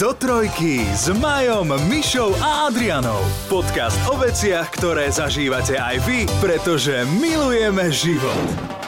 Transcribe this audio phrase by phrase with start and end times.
[0.00, 3.20] Do trojky s Majom, Mišou a Adrianou.
[3.52, 8.79] Podcast o veciach, ktoré zažívate aj vy, pretože milujeme život.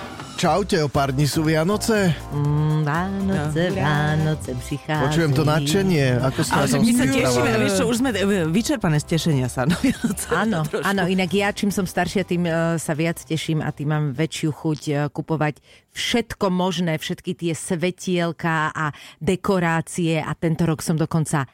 [0.43, 2.19] Čaute, o pár dní sú Vianoce.
[2.35, 5.07] Mm, Vánoce, Vánoce prichádzajú.
[5.07, 6.07] Počujem to nadšenie.
[6.19, 9.47] Ako sa Ale na my sa tešíme, vieš čo, už sme e, vyčerpané z tešenia
[9.47, 9.71] sa.
[9.71, 9.79] No,
[10.43, 14.05] Áno, áno, inak ja čím som staršia, tým uh, sa viac teším a tým mám
[14.19, 15.63] väčšiu chuť uh, kupovať
[15.95, 18.91] všetko možné, všetky tie svetielka a
[19.23, 21.47] dekorácie a tento rok som dokonca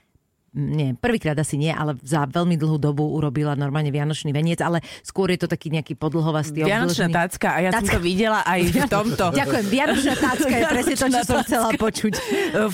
[0.58, 5.30] nie, prvýkrát asi nie, ale za veľmi dlhú dobu urobila normálne Vianočný veniec, ale skôr
[5.30, 7.14] je to taký nejaký podlhovastý Vianočná obdĺžný.
[7.14, 7.94] tácka a ja som Tácka.
[7.94, 9.24] to videla aj v tomto.
[9.30, 12.12] Ďakujem, Vianočná tácka je presne to, čo som chcela počuť.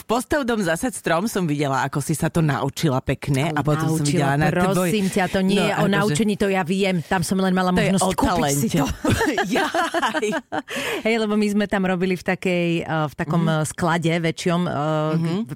[0.00, 4.00] V postavdom zasad strom som videla, ako si sa to naučila pekne a potom som
[4.00, 7.20] Naučila, videla na prosím ťa, to nie No, je o naučení, to ja viem, tam
[7.20, 8.88] som len mala To možnosť kúpiť si to.
[11.04, 14.72] Hej, lebo my sme tam robili v, takej, uh, v takom uh, sklade väčšom uh,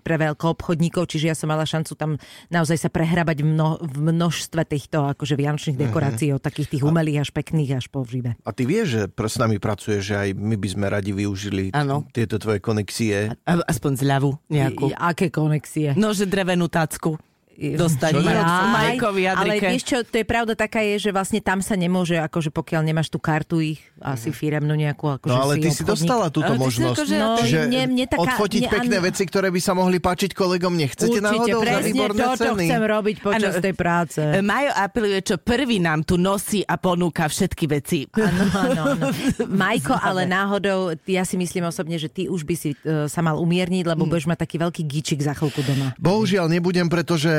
[0.02, 2.17] pre veľkoobchodníkov, čiže ja som mala šancu tam
[2.48, 7.24] naozaj sa prehrabať v, mno, v množstve týchto akože vianočných dekorácií, od takých tých umelých
[7.24, 8.34] až pekných až po živé.
[8.42, 12.08] A ty vieš, že s nami pracuje, že aj my by sme radi využili Áno.
[12.10, 13.32] tieto tvoje konexie.
[13.44, 14.88] A- Aspoň zľavu nejakú.
[14.90, 15.92] I- Aké konexie?
[15.94, 17.20] No, že drevenú tácku
[17.58, 18.94] dostať Maj-?
[18.94, 22.48] Majkovi Ale vieš čo, to je pravda taká je, že vlastne tam sa nemôže, akože
[22.48, 25.90] pokiaľ nemáš tú kartu ich, asi firemnú nejakú, akože No ale si ty si obchodník.
[25.90, 26.94] dostala túto Ale si možnosť.
[26.94, 29.98] akože- No, Čiže mne, mne taká, odfotiť mne, pekné áno, veci, ktoré by sa mohli
[29.98, 32.64] páčiť kolegom, nechcete Určite, náhodou za presne výborné to, čo ceny?
[32.64, 33.64] chcem robiť počas Áno.
[33.64, 34.20] tej práce.
[34.22, 38.06] E, Majo apeluje, čo prvý nám tu nosí a ponúka všetky veci.
[38.08, 38.82] Áno, áno.
[39.60, 43.34] Majko, ale náhodou, ja si myslím osobne, že ty už by si uh, sa mal
[43.36, 44.08] umierniť, lebo Hm.
[44.08, 45.90] budeš mať taký veľký gičik za chvíľku doma.
[45.98, 47.30] Bohužiaľ nebudem, pretože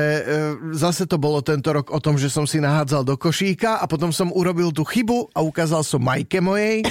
[0.76, 4.14] zase to bolo tento rok o tom, že som si nahádzal do košíka a potom
[4.14, 6.84] som urobil tú chybu a ukázal som Majke mojej,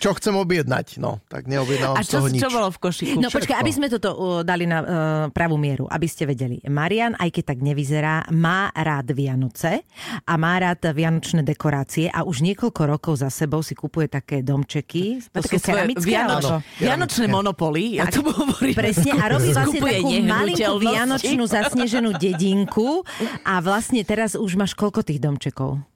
[0.00, 0.96] čo chcem objednať.
[0.96, 2.40] No, tak neobjednávam A z čo, toho nič.
[2.40, 3.20] čo bolo v košiku?
[3.20, 4.86] No počkaj, aby sme toto uh, dali na uh,
[5.28, 6.64] pravú mieru, aby ste vedeli.
[6.64, 9.84] Marian, aj keď tak nevyzerá, má rád Vianoce
[10.24, 15.20] a má rád vianočné dekorácie a už niekoľko rokov za sebou si kupuje také domčeky.
[15.36, 16.16] To také sú keramické?
[16.16, 18.72] Vianoč, Áno, Vianočné monopoly, ja to hovorím.
[18.72, 23.04] Presne, a robí vlastne takú malinkú vianočnú zasneženú dedinku
[23.44, 25.89] a vlastne teraz už máš koľko tých domčekov?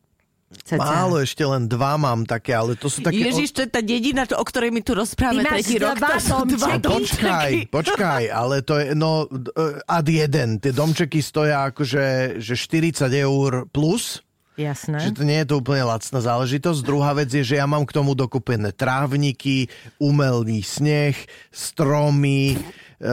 [0.62, 0.78] Cca.
[0.78, 3.19] Málo, ešte len dva mám také, ale to sú také...
[3.19, 5.97] Ježiš, to je tá dedina, to- o ktorej my tu rozprávame Ty máš tretí rok.
[5.98, 7.19] dva To sú dva domčeky?
[7.19, 10.62] Počkaj, počkaj, ale to je, no, e, ad jeden.
[10.62, 14.22] Tie domčeky stoja akože že 40 eur plus.
[14.54, 15.03] Jasné.
[15.03, 16.78] Že to nie je to úplne lacná záležitosť.
[16.87, 19.66] Druhá vec je, že ja mám k tomu dokupené trávniky,
[19.98, 21.19] umelý sneh,
[21.50, 22.54] stromy,
[22.99, 23.12] e,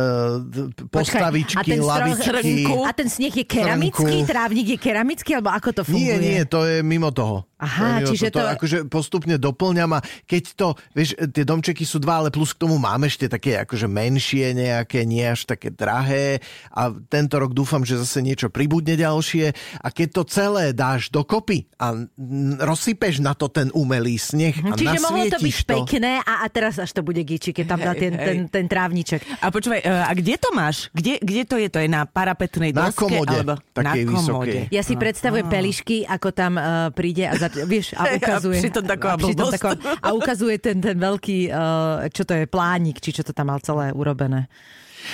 [0.88, 2.66] postavičky, strom- lavičky.
[2.86, 4.26] A ten sneh je keramický?
[4.26, 4.30] Srnku.
[4.30, 5.30] Trávnik je keramický?
[5.38, 6.18] Alebo ako to funguje?
[6.18, 7.46] Nie, nie, to je mimo toho.
[7.62, 8.42] Aha, To čiže toho.
[8.42, 12.60] to- Akože postupne doplňam a keď to, vieš, tie domčeky sú dva, ale plus k
[12.60, 17.82] tomu máme ešte také akože menšie nejaké, nie až také drahé a tento rok dúfam,
[17.82, 21.94] že zase niečo pribudne ďalšie a keď to celé dáš dokopy a
[22.60, 24.80] rozsypeš na to ten umelý sneh a Mhm.
[24.82, 27.80] Čiže mohlo to byť to, pekné a, a teraz až to bude giči, keď tam
[27.82, 29.22] dá ten, ten, ten trávniček.
[29.38, 30.90] A počúvaj, e, a kde to máš?
[30.90, 31.68] Kde, kde to je?
[31.68, 33.06] To je na parapetnej Na doske?
[33.06, 34.50] komode, alebo takej na komode.
[34.50, 34.62] vysokej.
[34.70, 38.60] Ja si predstavujem pelišky, ako tam uh, príde a, vieš, a A ukazuje.
[38.60, 39.54] pritom taková pritom blbosť.
[39.54, 41.58] taková- a ukazuje ten, ten veľký, uh,
[42.08, 44.48] čo to je, plánik, či čo to tam mal celé urobené.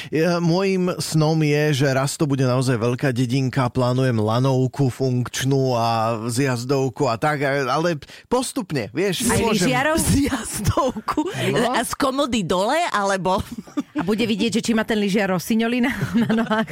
[0.09, 5.87] Ja, môjim snom je, že raz to bude naozaj veľká dedinka, plánujem lanovku funkčnú a
[6.27, 9.27] zjazdovku a tak, ale postupne, vieš.
[9.27, 9.95] Aj nemôžem- lyžiarov?
[10.07, 11.19] Z jazdovku.
[11.53, 11.73] No.
[11.73, 13.43] A z komody dole, alebo...
[13.97, 16.69] A bude vidieť, že či má ten lyžiar rosiňoli na, na nohách.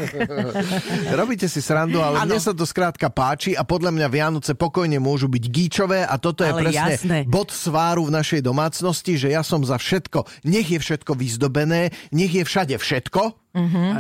[1.20, 2.30] Robíte si srandu, ale Áno.
[2.30, 6.46] mne sa to skrátka páči a podľa mňa Vianoce pokojne môžu byť gíčové a toto
[6.46, 7.18] je Ale presne jasné.
[7.26, 10.46] bod sváru v našej domácnosti, že ja som za všetko.
[10.46, 13.05] Nech je všetko vyzdobené, nech je všade všetko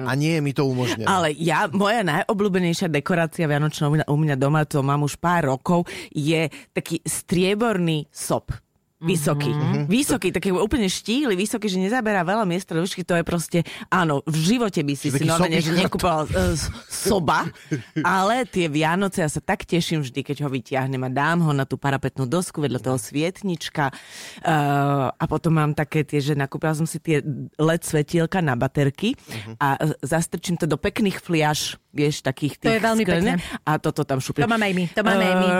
[0.05, 1.07] a nie je mi to umožnené.
[1.07, 6.49] Ale ja, moja najobľúbenejšia dekorácia Vianočná u mňa doma, to mám už pár rokov, je
[6.73, 8.51] taký strieborný sop.
[8.95, 9.51] Vysoký.
[9.51, 9.91] Mm-hmm.
[9.91, 13.59] Vysoký, taký úplne štíhly, vysoký, že nezaberá veľa miesta do výšky, to je proste,
[13.91, 16.55] áno, v živote by si Že si normálne, nekúpala uh,
[16.87, 17.43] soba,
[18.07, 21.67] ale tie Vianoce, ja sa tak teším vždy, keď ho vyťahnem a dám ho na
[21.67, 26.87] tú parapetnú dosku vedľa toho svietnička uh, a potom mám také tie, že nakúpila som
[26.87, 27.19] si tie
[27.59, 29.11] LED svetielka na baterky
[29.59, 33.59] a uh, zastrčím to do pekných fliaž, vieš, takých To tých je veľmi sklené pekné.
[33.67, 34.47] a toto tam šupím.
[34.47, 35.51] To máme aj my, to máme aj my.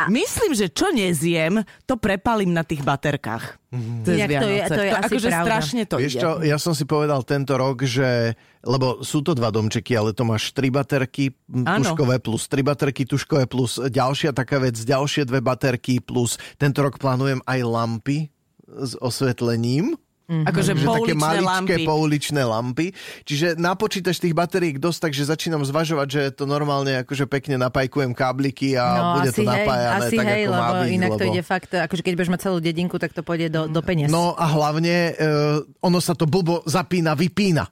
[0.00, 0.08] A...
[0.08, 3.60] Myslím, že čo nezjem, to prepalím na tých baterkách.
[3.68, 4.02] Mm-hmm.
[4.02, 5.44] Inak to je- to je asi akože pravda.
[5.46, 6.22] strašne to Vieš ide.
[6.22, 10.22] čo, ja som si povedal tento rok, že lebo sú to dva domčeky, ale to
[10.22, 11.80] máš tri baterky m, Áno.
[11.80, 16.98] tuškové plus tri baterky tuškové plus ďalšia taká vec, ďalšie dve baterky plus tento rok
[16.98, 18.18] plánujem aj lampy
[18.66, 19.94] s osvetlením.
[20.30, 21.82] Akože že také maličké lampy.
[21.82, 22.86] pouličné lampy.
[23.26, 28.78] Čiže napočítaš tých baterií dosť, takže začínam zvažovať, že to normálne akože pekne napajkujem kábliky
[28.78, 30.90] a bude to No, hej, napájané asi tak, hej, ako má lebo byť.
[30.94, 31.18] inak lebo...
[31.18, 34.08] to ide fakt, akože keď budeš mať celú dedinku, tak to pôjde do, do peniaz.
[34.12, 37.66] No a hlavne uh, ono sa to blbo zapína, vypína.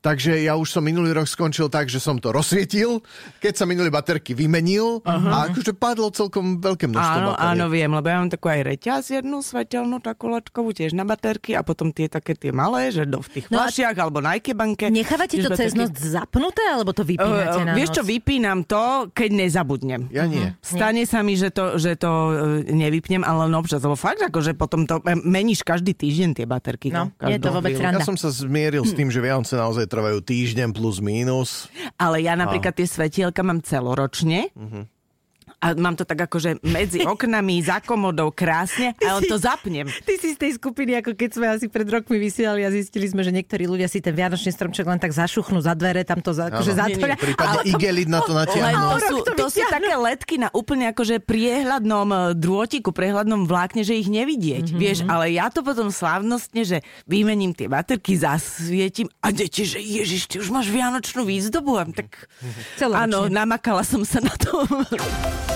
[0.00, 3.04] Takže ja už som minulý rok skončil tak, že som to rozsvietil,
[3.36, 7.52] keď sa minulé baterky vymenil a akože padlo celkom veľké množstvo Áno, bateriek.
[7.52, 11.52] áno, viem, lebo ja mám takú aj reťaz jednu svetelnú, takú lačkovú, tiež na baterky
[11.52, 14.34] a potom tie také tie malé, že do v tých No a- fľašiach alebo na
[14.34, 14.88] Ikebanke.
[14.88, 15.78] Nechávate to cez baterky.
[15.78, 18.80] noc zapnuté, alebo to vypínate Uh, na vieš čo, vypínam to,
[19.10, 20.08] keď nezabudnem.
[20.08, 20.56] Ja nie.
[20.60, 22.32] Stane sa mi, že to, že to e,
[22.70, 26.88] nevypnem, ale len občas, lebo fakt, akože potom to meníš každý týždeň tie baterky.
[26.88, 27.98] No, nie je to vôbec sranda.
[27.98, 31.66] Ja som sa zmieril s tým, že Vianoce naozaj trvajú týždeň plus mínus.
[31.98, 34.54] Ale ja napríklad tie svetielka mám celoročne.
[35.60, 39.84] A mám to tak akože medzi oknami, za komodou, krásne, a len to zapnem.
[39.84, 43.20] Ty si z tej skupiny, ako keď sme asi pred rokmi vysielali a zistili sme,
[43.20, 46.48] že niektorí ľudia si ten vianočný stromček len tak zašuchnú za dvere, tam to za,
[46.48, 47.16] akože zatvoria.
[47.20, 48.96] Prípadne Ale igelit na to natiahnu.
[48.96, 53.84] to sú, to to sú také letky na úplne akože priehľadnom e, drôtiku, priehľadnom vlákne,
[53.84, 54.72] že ich nevidieť.
[54.72, 54.80] Mm-hmm.
[54.80, 60.30] Vieš, ale ja to potom slávnostne, že vymením tie baterky, zasvietím a deti, že ježiš,
[60.30, 61.76] ty už máš vianočnú výzdobu.
[61.76, 62.30] A tak
[62.80, 64.64] áno, namakala som sa na to.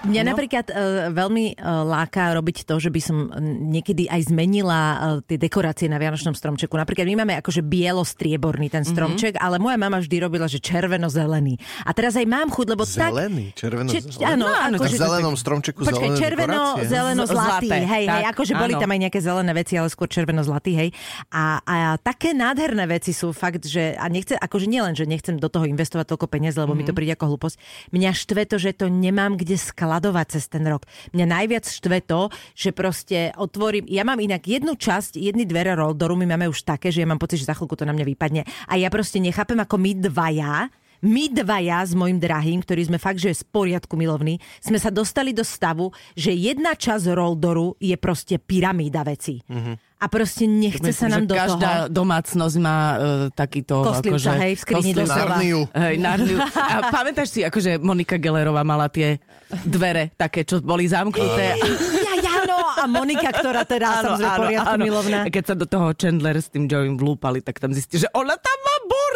[0.00, 0.28] Mňa No.
[0.32, 0.76] napríklad uh,
[1.12, 5.92] veľmi uh, láka robiť to, že by som uh, niekedy aj zmenila uh, tie dekorácie
[5.92, 6.72] na Vianočnom stromčeku.
[6.72, 9.44] Napríklad my máme akože bielo-strieborný ten stromček, mm-hmm.
[9.44, 11.60] ale moja mama vždy robila, že červeno-zelený.
[11.84, 13.60] A teraz aj mám chuť, lebo Zelený, tak...
[13.60, 14.24] červeno Če- zelený.
[14.24, 14.96] áno, No, áno, akože...
[14.96, 16.88] V zelenom stromčeku Počkaj, červeno, dekorácie.
[16.88, 18.80] zeleno, zlatý, zlaté, hej, hej, tak, akože boli áno.
[18.80, 20.88] tam aj nejaké zelené veci, ale skôr červeno, zlatý, hej.
[21.28, 25.52] A, a také nádherné veci sú fakt, že, a nechce, akože nielen, že nechcem do
[25.52, 26.80] toho investovať toľko peniaz, lebo mm-hmm.
[26.80, 27.56] mi to príde ako hlúposť.
[27.92, 29.60] Mňa štve to, že to nemám kde
[29.90, 30.86] skladovať cez ten rok.
[31.10, 36.14] Mňa najviac štve to, že proste otvorím, ja mám inak jednu časť, jedny dvere Roldoru,
[36.14, 38.46] my máme už také, že ja mám pocit, že za chvíľku to na mňa vypadne.
[38.70, 43.20] A ja proste nechápem, ako my dvaja, my dvaja s mojim drahým, ktorí sme fakt,
[43.20, 48.36] že z poriadku milovní, sme sa dostali do stavu, že jedna časť Roldoru je proste
[48.36, 49.40] pyramída veci.
[49.40, 49.90] Mm-hmm.
[50.00, 51.92] A proste nechce sa nám že do každá toho...
[51.92, 52.96] domácnosť má uh,
[53.36, 53.84] takýto...
[53.84, 55.36] Kostlivca, akože, hej, v skrini doslova.
[55.36, 55.60] Narniu.
[55.76, 56.38] Hej, Narniu.
[56.56, 59.20] A pamätáš si, akože Monika Gellerová mala tie
[59.68, 61.52] dvere také, čo boli zamknuté.
[62.00, 65.18] Ja, ja, no, a Monika, ktorá teda samozrejme poriadku milovná.
[65.26, 68.40] A keď sa do toho Chandler s tým Joeym vlúpali, tak tam zistí, že ona
[68.40, 68.59] tam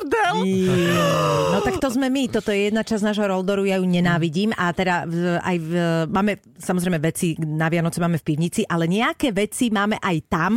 [0.04, 0.36] bordel.
[1.54, 4.70] No tak to sme my, toto je jedna časť nášho Roldoru, ja ju nenávidím a
[4.70, 5.08] teda
[5.40, 5.70] aj v,
[6.10, 10.52] máme samozrejme veci na Vianoce máme v pivnici, ale nejaké veci máme aj tam,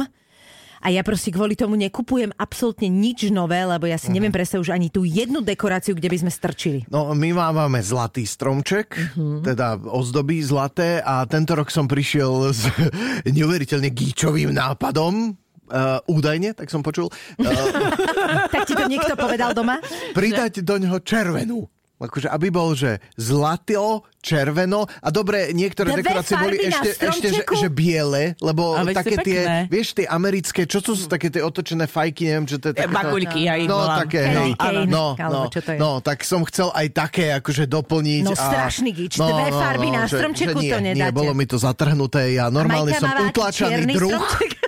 [0.77, 4.71] a ja proste kvôli tomu nekupujem absolútne nič nové, lebo ja si neviem predstaviť už
[4.77, 6.79] ani tú jednu dekoráciu, kde by sme strčili.
[6.93, 9.41] No, my máme zlatý stromček, Mhm.
[9.41, 12.69] teda ozdoby zlaté a tento rok som prišiel s
[13.25, 15.33] neuveriteľne gíčovým nápadom,
[15.67, 17.43] uh, údajne, tak som počul, uh,
[18.53, 19.79] Tak ti to niekto povedal doma?
[20.11, 21.67] pridať do neho červenú.
[21.97, 27.27] Akože, aby bol, že zlato, červeno a dobre, niektoré Dve dekorácie boli na ešte, ešte
[27.31, 29.57] že, že biele, lebo Ale také tie, pekné.
[29.65, 32.79] vieš, tie americké, čo to sú také tie otočené fajky, neviem, čo to je E,
[32.79, 32.93] takéto...
[32.93, 33.97] Baguľky, ja ich No, volám.
[33.99, 34.43] také, No,
[35.17, 35.77] alebo no, čo to je?
[35.77, 38.21] no, tak som chcel aj také akože doplniť.
[38.23, 38.45] No, a...
[38.45, 39.17] strašný gíč.
[39.17, 41.17] Dve farby na že- stromčeku že nie, to Nie, nedáte.
[41.17, 44.13] bolo mi to zatrhnuté, ja normálne som utlačaný druh.
[44.13, 44.51] stromček.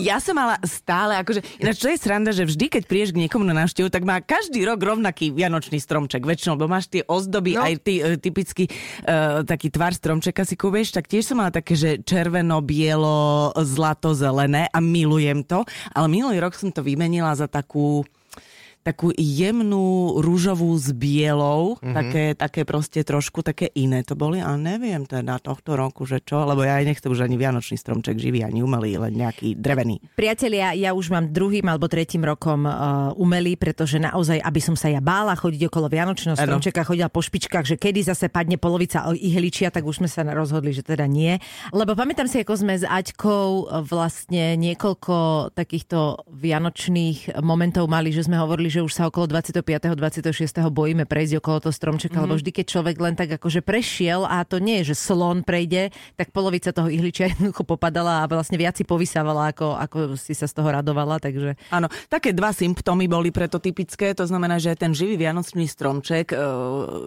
[0.00, 3.44] Ja som mala stále, akože, ináč čo je sranda, že vždy, keď prídeš k niekomu
[3.44, 6.24] na návštevu, tak má každý rok rovnaký vianočný stromček.
[6.24, 7.62] Väčšinou, lebo máš tie ozdoby, no.
[7.62, 11.76] aj ty, e, typický uh, taký tvar stromčeka si kúpieš, tak tiež som mala také,
[11.76, 15.62] že červeno, bielo, zlato, zelené a milujem to.
[15.92, 18.02] Ale minulý rok som to vymenila za takú
[18.84, 21.94] takú jemnú rúžovú s bielou, mm-hmm.
[21.96, 26.44] také, také proste trošku také iné to boli, ale neviem teda tohto roku, že čo,
[26.44, 30.04] lebo ja aj nechcem už ani vianočný stromček živý, ani umelý, len nejaký drevený.
[30.12, 34.92] Priatelia, ja už mám druhým alebo tretím rokom uh, umelý, pretože naozaj, aby som sa
[34.92, 39.72] ja bála chodiť okolo Vianočného stromčeka, chodila po špičkách, že kedy zase padne polovica ihličia,
[39.72, 41.40] tak už sme sa rozhodli, že teda nie.
[41.72, 48.28] Lebo pamätám si, ako sme s Aťkou uh, vlastne niekoľko takýchto vianočných momentov mali, že
[48.28, 49.62] sme hovorili, že už sa okolo 25.
[49.94, 50.34] 26.
[50.74, 52.26] bojíme prejsť okolo toho stromčeka, mm-hmm.
[52.26, 55.94] lebo vždy, keď človek len tak akože prešiel a to nie je, že slon prejde,
[56.18, 60.50] tak polovica toho ihličia jednoducho popadala a vlastne viac si povysávala, ako, ako si sa
[60.50, 61.54] z toho radovala, takže...
[61.70, 66.36] Áno, také dva symptómy boli preto typické, to znamená, že ten živý vianočný stromček e,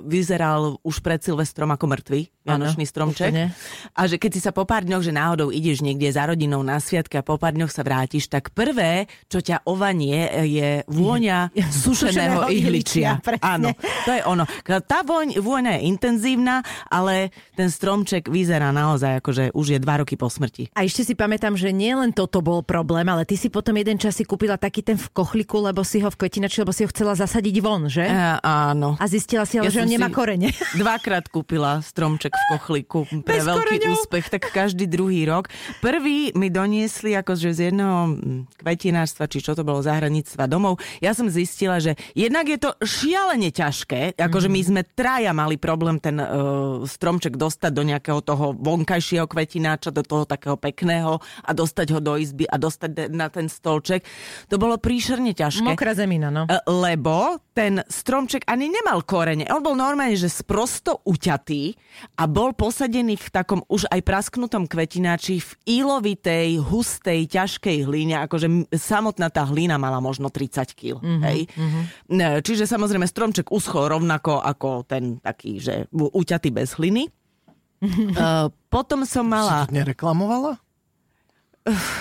[0.08, 3.32] vyzeral už pred Silvestrom ako mŕtvý vianočný Áno, stromček.
[3.36, 3.46] úplne.
[3.92, 6.80] A že keď si sa po pár dňoch, že náhodou ideš niekde za rodinou na
[6.80, 11.52] sviatky a po pár dňoch sa vrátiš, tak prvé, čo ťa ovanie, je vôňa
[11.84, 13.20] sušeného ihličia.
[13.22, 13.44] presne.
[13.44, 13.70] Áno,
[14.06, 14.44] to je ono.
[14.66, 20.02] Tá voň, vôňa je intenzívna, ale ten stromček vyzerá naozaj ako, že už je dva
[20.02, 20.70] roky po smrti.
[20.78, 23.98] A ešte si pamätám, že nie len toto bol problém, ale ty si potom jeden
[23.98, 26.90] čas si kúpila taký ten v kochliku, lebo si ho v kvetinači, lebo si ho
[26.90, 28.06] chcela zasadiť von, že?
[28.06, 28.96] E, áno.
[28.98, 30.54] A zistila si ale, že som on nemá korene.
[30.82, 33.94] Dvakrát kúpila stromček v kochliku pre Bez veľký koreňov.
[33.98, 35.50] úspech, tak každý druhý rok.
[35.82, 40.78] Prvý mi doniesli akože z jedného mm, kvetinárstva, či čo to bolo, zahranictva domov.
[41.02, 41.47] Ja som zistila,
[41.80, 47.40] že jednak je to šialene ťažké, akože my sme traja mali problém ten uh, stromček
[47.40, 52.46] dostať do nejakého toho vonkajšieho kvetináča, do toho takého pekného a dostať ho do izby
[52.48, 54.04] a dostať na ten stolček.
[54.52, 55.64] To bolo príšerne ťažké.
[55.64, 56.46] Mokrá zemina, no.
[56.50, 59.50] E, Lebo ten stromček ani nemal korene.
[59.50, 61.74] On bol normálne, že sprosto uťatý
[62.22, 65.52] a bol posadený v takom už aj prasknutom kvetináči v
[65.82, 68.22] ílovitej, hustej, ťažkej hlíne.
[68.26, 71.02] Akože samotná tá hlína mala možno 30 kg.
[71.02, 71.37] Mm-hmm, hej?
[71.46, 72.42] Mm-hmm.
[72.42, 77.06] Čiže samozrejme stromček uschol rovnako ako ten taký, že uťatý bez hliny.
[77.84, 79.70] Uh, potom som mala...
[79.70, 80.58] Si to nereklamovala?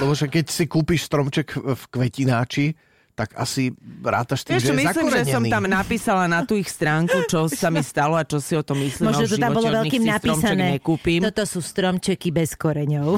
[0.01, 2.79] Lebo že keď si kúpiš stromček v kvetináči,
[3.17, 3.73] tak asi
[4.05, 7.49] rátaš tým, Vieš že je myslím, že som tam napísala na tú ich stránku, čo
[7.49, 9.09] sa mi stalo a čo si o tom myslím.
[9.09, 10.77] Možno to tam bolo veľkým napísané.
[10.77, 11.25] Nekúpim.
[11.25, 13.17] Toto sú stromčeky bez koreňov.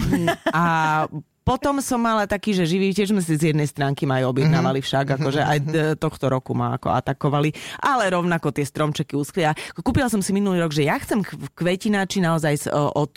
[0.54, 0.64] A
[1.48, 4.84] potom som mala taký, že živí, tiež sme si z jednej stránky ma aj objednávali
[4.84, 5.58] však, akože aj
[5.96, 9.48] tohto roku ma ako atakovali, ale rovnako tie stromčeky uschli.
[9.48, 11.24] A kúpila som si minulý rok, že ja chcem
[11.56, 13.16] kvetináči naozaj od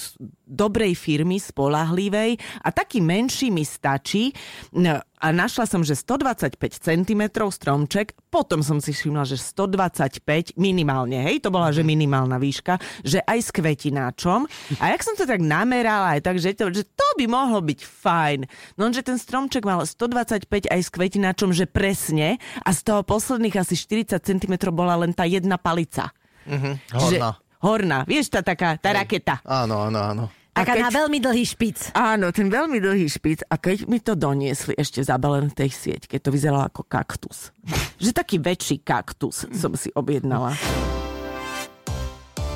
[0.51, 4.35] dobrej firmy, spolahlivej a taký menší mi stačí.
[4.75, 11.21] No, A našla som, že 125 cm stromček, potom som si všimla, že 125 minimálne,
[11.23, 14.49] hej, to bola, že minimálna výška, že aj s kvetináčom.
[14.81, 17.79] A jak som to tak namerala, aj tak, že to, že to by mohlo byť
[17.85, 18.39] fajn.
[18.81, 23.61] No, že ten stromček mal 125 aj s kvetináčom, že presne, a z toho posledných
[23.61, 26.09] asi 40 cm bola len tá jedna palica.
[26.89, 27.31] Že, Horná.
[27.61, 29.37] horná, vieš, tá taká, tá raketa.
[29.45, 30.25] Áno, áno, áno.
[30.51, 31.95] A Taká keď- na veľmi dlhý špic.
[31.95, 36.11] Áno, ten veľmi dlhý špic a keď mi to doniesli ešte zabalené v tej sieť,
[36.11, 37.55] keď to vyzeralo ako kaktus.
[38.03, 40.51] Že taký väčší kaktus som si objednala.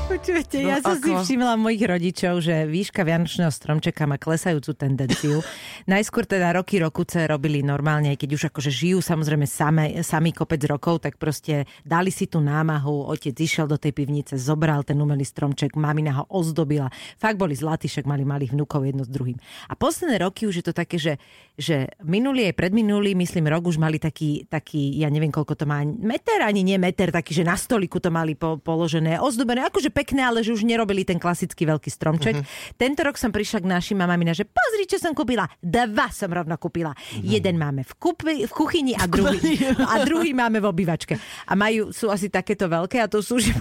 [0.06, 1.26] Počujete, No, ja som si ako?
[1.26, 5.42] všimla mojich rodičov, že výška vianočného stromčeka má klesajúcu tendenciu.
[5.90, 11.02] Najskôr teda roky rokuce robili normálne, keď už akože žijú samozrejme same, sami kopec rokov,
[11.02, 15.74] tak proste dali si tú námahu, otec išiel do tej pivnice, zobral ten umelý stromček,
[15.74, 16.86] mamina ho ozdobila.
[17.18, 19.42] Fakt boli zlatí, však mali malých vnúkov jedno s druhým.
[19.68, 21.18] A posledné roky už je to také, že,
[21.58, 25.82] že minulý aj predminulý, myslím, rok už mali taký, taký, ja neviem koľko to má,
[25.82, 30.28] meter ani nie meter, taký, že na stoliku to mali po, položené, ozdobené, akože pekné,
[30.28, 32.36] ale že už nerobili ten klasický veľký stromček.
[32.36, 32.76] Uh-huh.
[32.76, 35.48] Tento rok som prišla k našim a mamina, že pozri, čo som kúpila.
[35.64, 36.92] Dva som rovno kúpila.
[36.92, 37.24] Uh-huh.
[37.24, 41.16] Jeden máme v, kupi, v kuchyni a druhý, a druhý máme v obývačke.
[41.48, 43.48] A majú, sú asi takéto veľké a to sú už...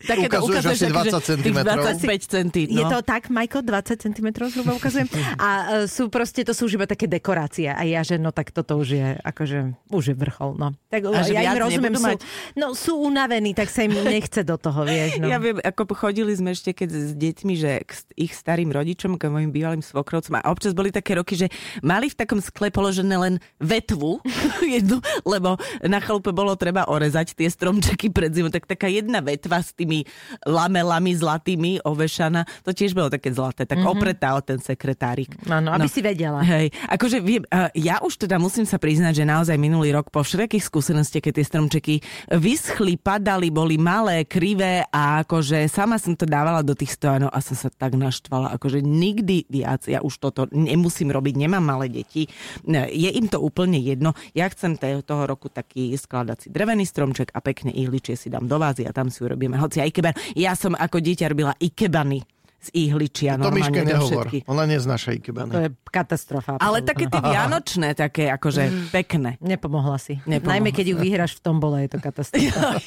[0.00, 1.84] Takéto Ukazuješ ukazuješ asi také, že 20 tých centimetrov.
[1.84, 2.62] 25 centí.
[2.66, 2.88] Je No.
[2.88, 5.06] to tak, Majko, 20 cm zhruba ukazujem.
[5.36, 5.48] A
[5.84, 7.68] e, sú proste, to sú už iba také dekorácie.
[7.68, 10.72] A ja, že no tak toto už je, akože, už je vrchol, no.
[10.88, 12.18] Tak A že ja im rozumiem, sú, mať?
[12.56, 15.28] no sú unavení, tak sa im nechce do toho, vieš, no.
[15.28, 19.28] Ja viem, ako chodili sme ešte keď s deťmi, že k ich starým rodičom, k
[19.28, 21.52] mojim bývalým svokrovcom a občas boli také roky, že
[21.84, 24.20] mali v takom skle položené len vetvu
[24.76, 29.60] jednu, lebo na chalupe bolo treba orezať tie stromčeky pred zimou, tak taká jedna vetva
[29.60, 30.06] s tými
[30.46, 33.94] lamelami zlatými ovešaná, to tiež bolo také zlaté, tak mm-hmm.
[33.96, 35.34] opretá o ten sekretárik.
[35.50, 36.40] Áno, aby si vedela.
[36.40, 37.42] Hej, akože viem,
[37.74, 41.46] ja už teda musím sa priznať, že naozaj minulý rok po všetkých skúsenostiach, keď tie
[41.46, 41.94] stromčeky
[42.30, 47.42] vyschli, padali, boli malé, krivé a akože sama som to dávala do tých stojanov a
[47.42, 52.30] som sa tak naštvala, akože nikdy viac, ja už toto nemusím robiť, nemám malé deti,
[52.68, 57.74] je im to úplne jedno, ja chcem toho roku taký skladací drevený stromček a pekne
[57.74, 60.16] ihličie si dám do vázy a tam si urobíme, hoci aj ikebany.
[60.36, 62.22] Ja som ako dieťa robila ikebany
[62.60, 63.40] z ihličia.
[63.40, 64.28] To Miške nehovor.
[64.44, 65.50] Ona neznáša To ikebany.
[65.50, 66.60] je katastrofa.
[66.60, 69.40] Ale také tie vianočné, také akože pekné.
[69.40, 70.20] Nepomohla si.
[70.28, 72.84] Nepomohla Najmä keď ju vyhráš v tombole, je to katastrofa.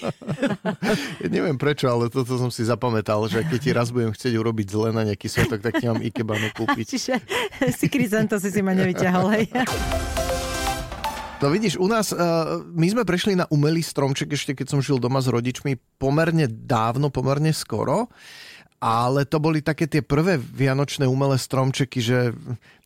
[1.19, 4.67] Ja neviem prečo, ale toto som si zapamätal, že keď ti raz budem chcieť urobiť
[4.69, 6.85] zle na nejaký sviatok, tak ti mám ikebanu kúpiť.
[6.93, 7.13] Čiže
[7.73, 9.45] si Krizanto si si ma nevyťahol, hej.
[11.43, 14.95] No vidíš, u nás, uh, my sme prešli na umelý stromček ešte keď som žil
[14.95, 18.07] doma s rodičmi pomerne dávno, pomerne skoro.
[18.83, 22.35] Ale to boli také tie prvé vianočné umelé stromčeky, že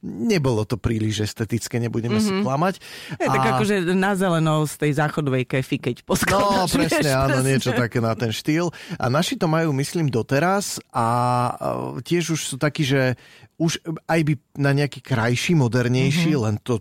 [0.06, 2.38] nebolo to príliš estetické, nebudeme mm-hmm.
[2.38, 2.75] si klamať.
[3.18, 6.70] Je tak akože na zeleno z tej záchodovej kefy, keď No, poskladaš.
[6.77, 7.50] presne, vieš, áno, presne.
[7.50, 8.70] niečo také na ten štýl.
[9.01, 11.06] A naši to majú, myslím, doteraz a
[11.98, 13.18] e, tiež už sú takí, že
[13.58, 16.46] už aj by na nejaký krajší, modernejší, mm-hmm.
[16.46, 16.77] len to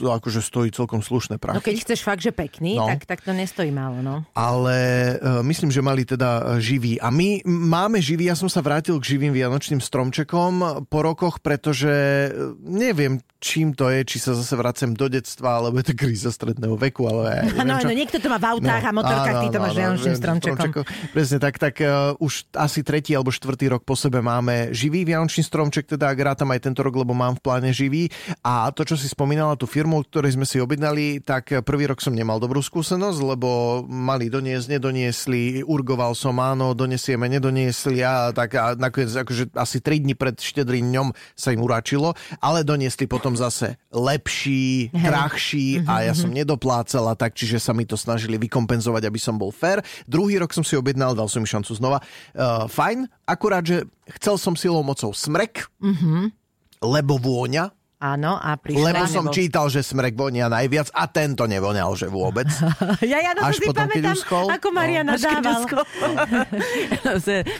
[0.00, 1.56] akože stojí celkom slušné prachy.
[1.56, 2.86] No keď chceš fakt, že pekný, No.
[2.86, 4.22] tak, tak to nestojí málo, no.
[4.36, 4.76] ale
[5.16, 7.00] uh, myslím, že mali teda e, živý.
[7.00, 11.88] A my máme živý, ja som sa vrátil k živým vianočným stromčekom po rokoch, pretože
[11.88, 12.28] e,
[12.60, 16.74] neviem, čím to je, či sa zase vracem do detstva, alebo je to kríza stredného
[16.74, 17.86] veku, ale ja neviem, No, čo.
[17.86, 20.70] no, niekto to má v autách a motorkách, ty to máš vianočným viem, stromčekom.
[21.12, 25.44] Presne tak, tak uh, už asi tretí alebo štvrtý rok po sebe máme živý vianočný
[25.44, 28.08] stromček, teda ak rátam aj tento rok, lebo mám v pláne živý.
[28.40, 32.16] A to, čo si spomínala, tú firmu, ktorej sme si objednali, tak prvý rok som
[32.16, 33.48] nemal dobrú skúsenosť, lebo
[33.86, 40.02] mali doniesť, nedoniesli, urgoval som, áno, donesieme, nedoniesli a tak a nakoniec akože asi 3
[40.02, 46.16] dní pred štedrým dňom sa im uračilo, ale doniesli potom zase lepší, drahší a ja
[46.16, 49.84] som nedoplácala tak, čiže sa mi to snažili vykompenzovať, aby som bol fair.
[50.08, 52.00] Druhý rok som si objednal, dal som mi šancu znova.
[52.32, 53.84] Uh, fajn, akurát, že
[54.18, 55.68] chcel som silou mocou smrek,
[56.80, 58.92] lebo vôňa, Áno, a prišla...
[58.92, 62.44] lebo som čítal, že smrek vonia najviac a tento nevoňal, že vôbec.
[63.06, 64.46] Ja, ja na to Až si potom, pamätám, uschol.
[64.50, 65.84] ako Mariana Až keď dával.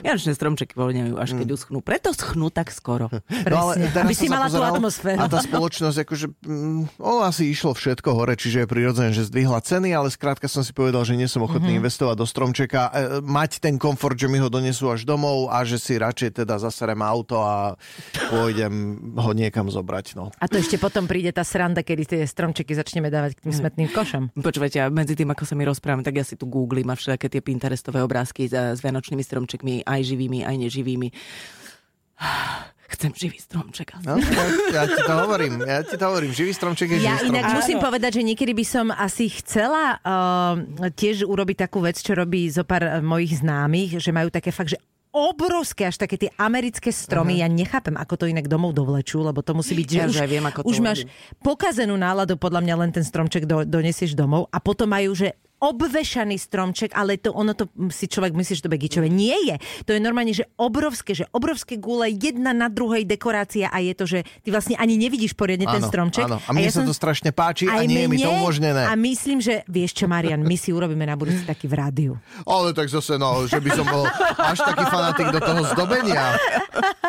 [0.02, 1.78] Vianočné stromčeky voľňajú, až keď uschnú.
[1.80, 3.08] Preto schnú tak skoro.
[3.48, 5.20] Presne, teraz aby si mala tú atmosféru.
[5.20, 9.60] A tá spoločnosť, akože, mm, ono asi išlo všetko hore, čiže je prirodzené, že zdvihla
[9.62, 11.64] ceny, ale skrátka som si povedal, že nie som ochotný Mhm.
[11.66, 11.80] mm-hmm.
[11.82, 12.90] investovať do stromčeka, e,
[13.22, 17.00] mať ten komfort, že mi ho donesú až domov a že si radšej teda zaserem
[17.00, 17.74] auto a
[18.30, 20.14] pôjdem ho niekam zobrať.
[20.14, 20.25] No.
[20.36, 23.88] A to ešte potom príde tá sranda, kedy tie stromčeky začneme dávať k tým smetným
[23.90, 24.34] košom.
[24.36, 27.26] Počúvajte, a medzi tým, ako sa mi rozprávame, tak ja si tu googlím a všetké
[27.30, 31.08] tie Pinterestové obrázky s, vianočnými stromčekmi, aj živými, aj neživými.
[32.86, 33.98] Chcem živý stromček.
[34.06, 37.34] No, ja, ja ti to hovorím, ja ti to hovorím, živý stromček je Ja živý
[37.34, 37.58] inak stromček.
[37.58, 40.54] musím povedať, že niekedy by som asi chcela uh,
[40.94, 44.78] tiež urobiť takú vec, čo robí zo pár mojich známych, že majú také fakt, že
[45.16, 47.40] obrovské, až také tie americké stromy.
[47.40, 50.44] Ja nechápem, ako to inak domov dovlečú, lebo to musí byť, že Ja už, viem,
[50.44, 51.00] ako to už máš
[51.40, 56.36] pokazenú náladu, podľa mňa len ten stromček do, donesieš domov a potom majú, že obvešaný
[56.36, 59.06] stromček, ale to ono to si človek myslí, že to begičové.
[59.06, 59.56] Nie je.
[59.82, 64.04] To je normálne, že obrovské, že obrovské gule, jedna na druhej dekorácia a je to,
[64.04, 66.24] že ty vlastne ani nevidíš poriadne ten Áno, stromček.
[66.24, 66.38] áno.
[66.38, 68.84] A mne sa to strašne páči a aj nie je mi to umožnené.
[68.84, 72.12] A myslím, že vieš čo, Marian, my si urobíme na budúci taký v rádiu.
[72.44, 74.04] Ale tak zase, no, že by som bol
[74.36, 76.36] až taký fanatik do toho zdobenia.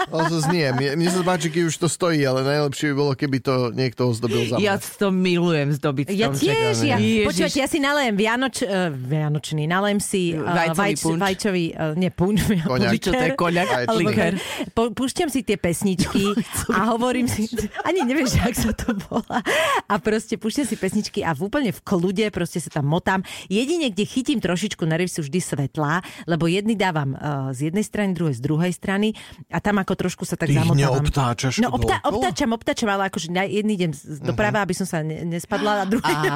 [0.08, 0.72] No to znie.
[0.72, 4.08] Mne, mne sa páči, keď už to stojí, ale najlepšie by bolo, keby to niekto
[4.08, 4.64] ozdobil za mňa.
[4.64, 6.48] Ja to milujem zdobiť Ja stromček.
[6.48, 11.18] tiež, ja, počúvate, ja si nalejem vianoč, uh, vianočný, nalejem si uh, Vajcový punč.
[11.18, 12.94] vajčový, uh, nie punč, Koňak.
[13.02, 13.68] Čo to je koňak?
[13.98, 14.34] Liker.
[14.78, 16.38] po, púšťam si tie pesničky
[16.78, 17.50] a hovorím si,
[17.82, 19.42] ani nevieš, jak sa to volá.
[19.90, 23.26] A proste púšťam si pesničky a v úplne v kľude proste sa tam motám.
[23.50, 28.14] Jedine, kde chytím trošičku nervy sú vždy svetlá, lebo jedny dávam uh, z jednej strany,
[28.14, 29.18] druhé z druhej strany
[29.50, 31.02] a tam ako trošku sa tak Ty zamotávam.
[31.02, 35.82] neobtáčaš No obtá, obtáčam, obtáčam, ale akože jedný idem doprava, aby som sa ne, nespadla
[35.82, 36.14] a druhý...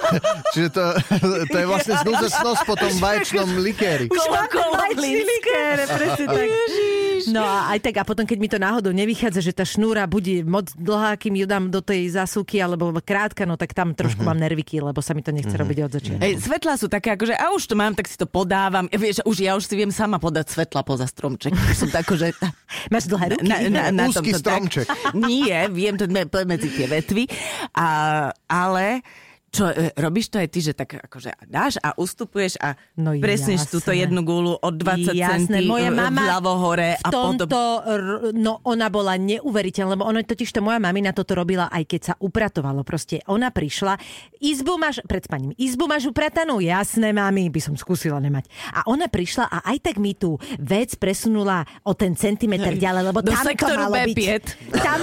[0.54, 0.79] Čiže to,
[1.48, 4.06] to je vlastne snúzecnosť po tom vaječnom likéri.
[4.10, 6.48] Už okolo Vajčný likér, presne tak.
[7.30, 10.42] No a aj tak, a potom, keď mi to náhodou nevychádza, že tá šnúra bude
[10.42, 14.40] moc dlhá, kým ju dám do tej zásuvky, alebo krátka, no tak tam trošku mám
[14.40, 16.22] nerviky, lebo sa mi to nechce robiť od začiatku.
[16.24, 18.88] Hej, svetlá sú také, akože a už to mám, tak si to podávam.
[18.88, 21.52] Ja, vieš, už, ja už si viem sama podať svetla poza stromček.
[21.80, 22.32] Som tak, akože...
[22.92, 23.46] Máš dlhé ruky?
[23.46, 24.86] Na, na, na Úzky tomto stromček.
[24.88, 25.14] Tak.
[25.14, 27.28] Nie, viem to me- medzi tie vetvy.
[27.76, 27.86] A,
[28.48, 29.04] ale
[29.50, 33.66] čo, e, robíš to aj ty, že tak akože dáš a ustupuješ a No presneš
[33.66, 33.72] jasné.
[33.72, 37.34] túto jednu gulu od 20 Jasné, centí moja mama vľavo hore v a potom...
[37.34, 41.82] tomto, r- no ona bola neuveriteľná, lebo ona totiž to moja mamina toto robila aj
[41.82, 42.86] keď sa upratovalo.
[42.86, 43.98] Proste ona prišla,
[44.38, 46.62] izbu máš, pred spaním, izbu máš upratanú?
[46.62, 48.46] Jasné, mami, by som skúsila nemať.
[48.70, 53.18] A ona prišla a aj tak mi tú vec presunula o ten centimeter ďalej, lebo
[53.18, 54.14] Do tam to malo byť.
[54.14, 54.28] B5.
[54.78, 55.00] Tam,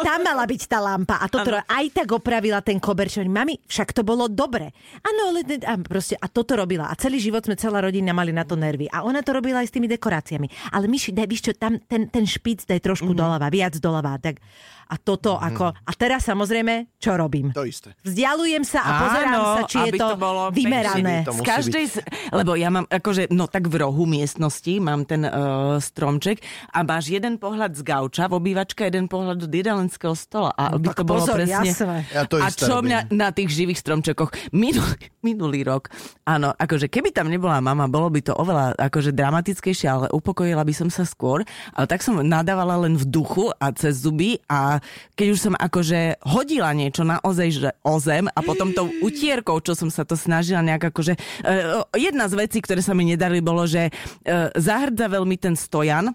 [0.00, 3.20] tam mala byť tá lampa a toto aj tak opravila ten koberč.
[3.20, 4.72] Mami, však to bolo dobre.
[5.02, 6.88] Áno, ale a, proste, a toto robila.
[6.90, 8.88] A celý život sme, celá rodina mali na to nervy.
[8.90, 10.74] A ona to robila aj s tými dekoráciami.
[10.74, 13.20] Ale myši, daj, víš čo, tam ten, ten špic daj trošku mm-hmm.
[13.20, 14.18] doľava, viac doľava.
[14.18, 14.42] Tak.
[14.90, 15.48] A toto mm-hmm.
[15.54, 15.64] ako...
[15.70, 17.54] A teraz samozrejme, čo robím?
[17.54, 17.94] To isté.
[18.02, 21.22] Vzdialujem sa a pozerám Áno, sa, či je to, to bolo vymerané.
[21.22, 21.94] To Z každej, z,
[22.34, 26.42] lebo ja mám, akože, no tak v rohu miestnosti mám ten uh, stromček
[26.74, 30.50] a máš jeden pohľad z gauča v obývačke, jeden pohľad od jedalenského stola.
[30.58, 31.70] A aby tak to bolo pozor, presne...
[31.70, 31.98] jasné.
[32.10, 32.90] Ja to a čo robím.
[32.90, 35.86] mňa na tých živých stromčekoch minulý, minulý rok,
[36.26, 40.74] áno, akože keby tam nebola mama, bolo by to oveľa akože dramatickejšie, ale upokojila by
[40.74, 41.46] som sa skôr.
[41.78, 44.79] Ale tak som nadávala len v duchu a cez zuby a
[45.14, 49.76] keď už som akože hodila niečo naozaj že o zem a potom tou utierkou, čo
[49.76, 51.14] som sa to snažila nejak akože...
[51.44, 56.12] Uh, jedna z vecí, ktoré sa mi nedali, bolo, že uh, zahrdzavel mi ten stojan,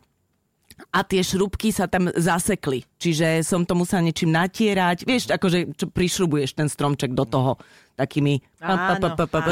[0.91, 2.83] a tie šrubky sa tam zasekli.
[2.99, 5.07] Čiže som to musela niečím natierať.
[5.07, 7.55] Vieš, akože čo prišrubuješ ten stromček do toho
[7.95, 8.43] takými...
[8.59, 8.99] Áno,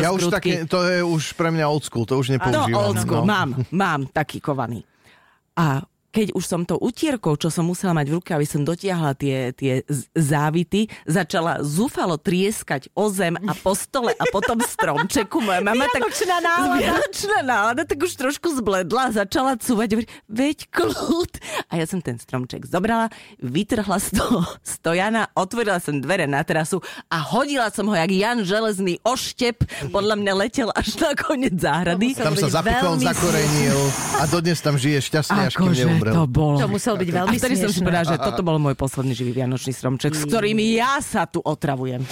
[0.03, 2.75] Ja už také, to je už pre mňa old school, to už No, nepoužívam.
[2.75, 4.83] old school, mám, mám taký kovaný.
[5.55, 5.79] A
[6.13, 9.49] keď už som to utierkou, čo som musela mať v ruke, aby som dotiahla tie,
[9.57, 9.81] tie
[10.13, 15.41] závity, začala zúfalo trieskať o zem a po stole a potom stromčeku.
[15.41, 16.05] Moja mama tak...
[16.05, 16.77] Vianočná nálada.
[16.77, 21.33] Vianočná nálada, tak už trošku zbledla, začala cúvať, veď kľud.
[21.73, 23.09] A ja som ten stromček zobrala,
[23.41, 26.77] vytrhla z toho stojana, otvorila som dvere na terasu
[27.09, 32.13] a hodila som ho, jak Jan Železný oštep, podľa mňa letel až na koniec záhrady.
[32.13, 33.79] Tam sa veľmi zakorenil
[34.21, 36.13] a dodnes tam žije šťastne, až kým Neumrel.
[36.19, 36.57] to bolo.
[36.59, 39.31] To muselo byť veľmi A vtedy som si povedala, že toto bol môj posledný živý
[39.39, 42.03] vianočný stromček, s ktorým ja sa tu otravujem.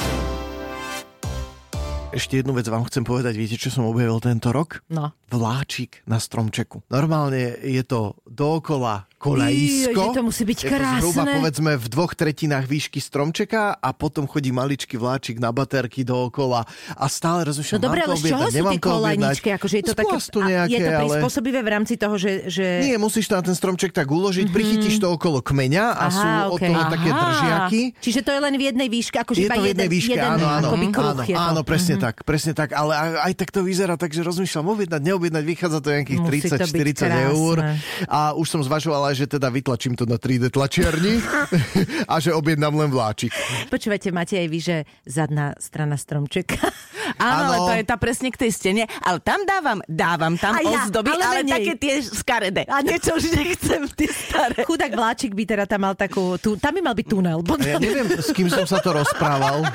[2.12, 4.84] Ešte jednu vec vám chcem povedať, viete, čo som objavil tento rok?
[4.92, 5.16] No.
[5.32, 6.84] Vláčik na stromčeku.
[6.92, 10.02] Normálne je to dookola Ij, kolejisko.
[10.02, 11.36] že to musí byť Je to zhruba krásne.
[11.38, 16.66] povedzme v dvoch tretinách výšky stromčeka a potom chodí maličký vláčik na baterky dookola
[16.98, 19.48] a stále No rozmýšľam, dobre, mám ale z čoho sú nemám tie kolajničky?
[19.54, 21.02] Akože je to také, nejaké, je to ale...
[21.06, 22.32] prispôsobivé v rámci toho, že...
[22.50, 22.66] že...
[22.82, 26.28] Nie, musíš to na ten stromček tak uložiť, chytíš to okolo kmeňa a Aha, sú
[26.50, 26.70] od okej.
[26.74, 27.20] toho také Aha.
[27.22, 27.82] držiaky.
[28.02, 30.14] Čiže to je len v jednej výške, akože Je iba to v jeden, jednej výške,
[30.18, 31.38] jeden áno, áno, kruh áno, je to.
[31.38, 31.50] Mhm.
[31.54, 35.78] áno, presne tak, presne tak, ale aj, tak to vyzerá, takže rozmýšľam, objednať, neobjednať, vychádza
[35.78, 38.08] to nejakých Musí to byť 30-40 eur krásne.
[38.10, 41.20] a už som zvažoval aj, že teda vytlačím to na 3D tlačiarni
[42.12, 43.36] a že objednám len vláčik.
[43.68, 46.58] Počúvajte, máte aj vy, že zadná strana stromčeka.
[47.20, 48.84] Áno, ale to je tá presne k tej stene.
[49.04, 51.54] Ale tam dávam, dávam tam A ja, ozdoby, ale ale, menej.
[51.54, 52.64] také tie skaredé.
[52.72, 54.64] A niečo už nechcem, tie staré.
[54.70, 56.40] Chudák vláčik by teda tam mal takú...
[56.40, 57.44] Tu, tam by mal byť tunel.
[57.68, 59.68] Ja neviem, s kým som sa to rozprával.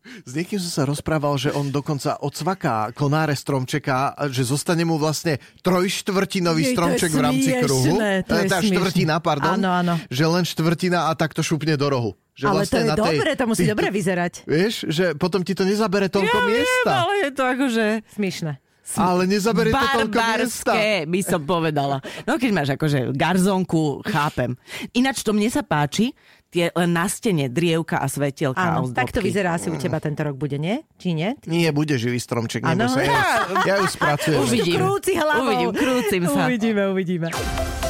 [0.00, 5.36] S niekým som sa rozprával, že on dokonca odsvaká konáre stromčeka, že zostane mu vlastne
[5.60, 7.94] trojštvrtinový Jej, to je stromček v rámci smiešné, kruhu.
[8.22, 8.68] to je tá smiešné.
[8.72, 9.54] štvrtina, pardon.
[9.54, 9.94] Áno, áno.
[10.08, 12.10] Že len štvrtina a takto šupne do rohu.
[12.32, 14.32] Že Ale to vlastne je na tej- dobre, to musí ty- dobre vyzerať.
[14.44, 16.80] Vieš, že potom ti to nezabere toľko Ja miesta.
[16.86, 17.84] viem, ale je to akože...
[18.10, 18.52] Smiešne.
[18.90, 20.72] Ale nezabere to toľko miesta.
[21.06, 21.96] By som povedala.
[22.24, 24.56] No keď máš akože garzonku, chápem.
[24.90, 26.10] Ináč to mne sa páči,
[26.50, 30.02] tie len na stene drievka a svetielka a Áno, tak to vyzerá asi u teba
[30.02, 30.82] tento rok bude, nie?
[30.98, 31.38] Či nie?
[31.46, 33.00] Nie, bude živý stromček, sa.
[33.00, 33.22] Ja,
[33.64, 34.38] ja ju spracujem.
[34.44, 34.78] Uvidím.
[34.82, 35.46] Krúci hlavou.
[35.46, 36.50] Uvidím, krúcim sa.
[36.50, 37.89] Uvidíme, uvidíme.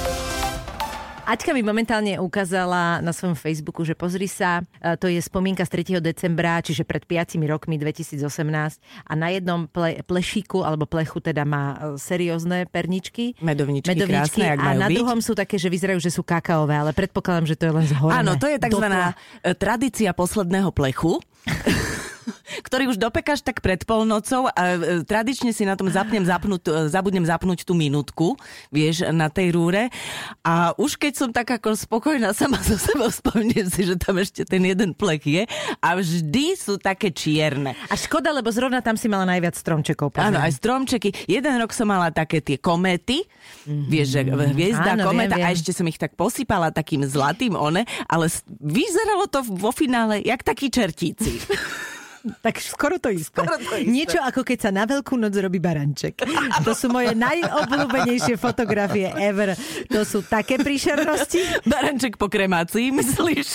[1.31, 6.03] Aťka mi momentálne ukázala na svojom Facebooku, že pozri sa, e, to je spomienka z
[6.03, 6.03] 3.
[6.03, 8.19] decembra, čiže pred 5 rokmi 2018
[9.07, 13.39] a na jednom ple, plešíku alebo plechu teda má e, seriózne perničky.
[13.39, 14.97] Medovničky, krásne, jak a na byť.
[14.99, 18.27] druhom sú také, že vyzerajú, že sú kakaové, ale predpokladám, že to je len zhorené.
[18.27, 18.87] Áno, to je tzv.
[18.91, 19.15] Dopla.
[19.55, 21.23] tradícia posledného plechu.
[22.71, 26.87] ktorý už dopekáš tak pred polnocou a e, tradične si na tom zapnem zapnúť, e,
[26.87, 28.39] zabudnem zapnúť tú minútku,
[28.71, 29.91] vieš, na tej rúre.
[30.47, 34.47] A už keď som tak ako spokojná sama so sebou, spomnem si, že tam ešte
[34.47, 35.43] ten jeden plech je
[35.83, 37.75] a vždy sú také čierne.
[37.91, 40.15] A škoda, lebo zrovna tam si mala najviac stromčekov.
[40.15, 40.47] Áno, poznám.
[40.47, 41.11] aj stromčeky.
[41.27, 43.27] Jeden rok som mala také tie kométy,
[43.67, 43.91] mm-hmm.
[43.91, 45.59] vieš, že hviezda, Áno, kométa viem, a viem.
[45.59, 48.31] ešte som ich tak posypala takým zlatým one, ale
[48.63, 51.35] vyzeralo to vo finále jak takí čertíci.
[52.41, 53.33] Tak skoro to isté.
[53.33, 53.89] Skoro to isté.
[53.89, 56.21] Niečo ako keď sa na Veľkú noc robí baranček.
[56.61, 59.57] To sú moje najobľúbenejšie fotografie ever.
[59.89, 61.41] To sú také príšernosti.
[61.65, 63.49] Baranček po kremácii, myslíš?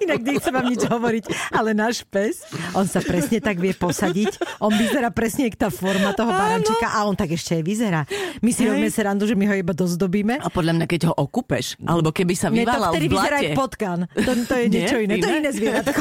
[0.00, 2.42] Inak nechcem vám nič hovoriť, ale náš pes,
[2.72, 4.60] on sa presne tak vie posadiť.
[4.60, 8.00] On vyzerá presne jak tá forma toho barančeka a on tak ešte aj vyzerá.
[8.40, 10.38] My si robíme srandu, že my ho iba dozdobíme.
[10.38, 13.28] A podľa mňa, keď ho okúpeš, alebo keby sa Nie, to vyvalal vtedy v vyzerá
[13.30, 13.46] blate.
[13.46, 13.98] jak potkan.
[14.10, 14.74] To, to je Nie?
[14.74, 15.14] niečo iné.
[15.16, 15.40] To je Iné?
[15.40, 16.00] iné zvieratko.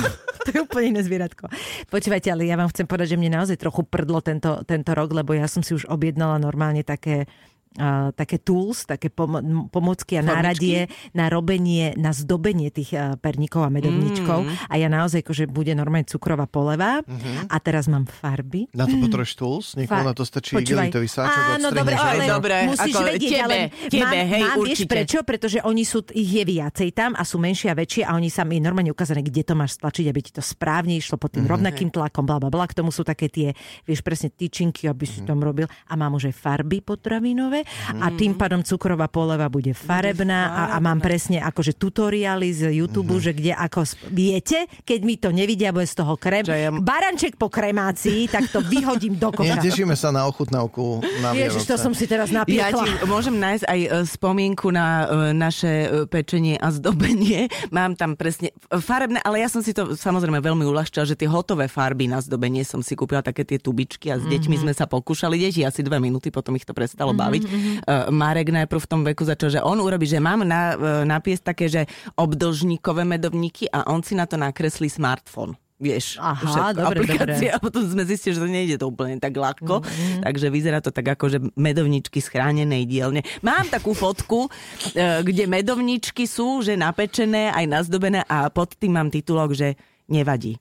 [0.49, 1.45] To je úplne iné zvieratko.
[1.93, 5.37] Počúvajte, ale ja vám chcem povedať, že mne naozaj trochu prdlo tento, tento rok, lebo
[5.37, 7.29] ja som si už objednala normálne také
[7.71, 9.37] Uh, také tools, také pom-
[9.69, 10.33] pomocky a Formičky?
[10.33, 10.79] náradie
[11.13, 14.41] na robenie, na zdobenie tých uh, perníkov a medovníčkov.
[14.41, 14.49] Mm.
[14.65, 17.05] A ja naozaj, že bude normálne cukrová poleva
[17.45, 18.65] a teraz mám farby.
[18.73, 19.65] Na to potrebuješ tools?
[19.77, 23.43] Niekomu Fa- na to stačí igelitý sáčok, Áno, dobre, ale Dobre, musíš ako vedieť, tebe,
[23.45, 25.17] ale tebe, mám, hej, mám, vieš prečo?
[25.21, 28.43] Pretože oni sú, ich je viacej tam a sú menšie a väčšie a oni sa
[28.43, 31.51] mi normálne ukázané, kde to máš stlačiť, aby ti to správne išlo pod tým Mhm.
[31.53, 32.65] rovnakým tlakom, bla, bla, bla.
[32.65, 33.53] K tomu sú také tie,
[33.85, 35.69] vieš, presne tyčinky, aby si tam robil.
[35.85, 40.63] A mám už aj farby potravinové farebné a tým pádom cukrová poleva bude farebná a,
[40.75, 43.83] a mám presne akože tutoriály z YouTube, že kde ako...
[44.09, 46.43] Viete, keď mi to nevidia, bude z toho krém.
[46.45, 49.59] Ja- Baranček po kremácii, tak to vyhodím do koša.
[49.59, 52.83] tešíme sa na ochutnávku na Ježiš, to som si teraz Ja napiekla.
[52.83, 57.47] ti môžem nájsť aj e, spomienku na e, naše e, pečenie a zdobenie.
[57.75, 61.67] Mám tam presne farebné, ale ja som si to samozrejme veľmi uľahčila, že tie hotové
[61.67, 65.39] farby na zdobenie som si kúpila také tie tubičky a s deťmi sme sa pokúšali.
[65.39, 67.41] Deti asi dve minúty, potom ich to prestalo baviť.
[67.49, 71.43] E, Marek najprv v tom veku začal, že on urobí, že mám na, e, napiesť
[71.53, 75.57] také, že obdlžníkové medovníky a on si na to nakreslí smartfón.
[75.79, 77.55] Vieš, Aha, všetko, dobre, aplikácie dobre.
[77.55, 80.27] a potom sme zistili, že to nejde to úplne tak ľahko, mm-hmm.
[80.27, 83.23] takže vyzerá to tak ako, že medovničky z chránenej dielne.
[83.39, 84.51] Mám takú fotku,
[84.91, 89.79] e, kde medovničky sú, že napečené, aj nazdobené a pod tým mám titulok, že
[90.11, 90.59] nevadí.